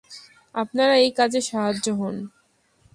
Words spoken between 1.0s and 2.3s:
এ কাজে সহায় হোন।